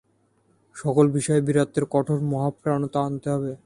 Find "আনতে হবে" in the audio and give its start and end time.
3.01-3.51